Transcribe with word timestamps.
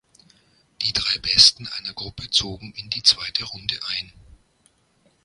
Die 0.81 0.93
drei 0.93 1.19
Besten 1.19 1.67
einer 1.67 1.93
Gruppe 1.93 2.27
zogen 2.31 2.73
in 2.73 2.89
die 2.89 3.03
zweite 3.03 3.43
Runde 3.43 3.79
ein. 3.99 4.11